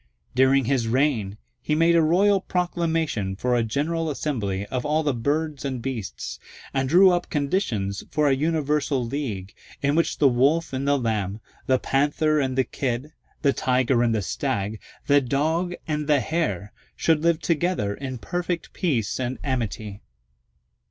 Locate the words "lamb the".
10.97-11.77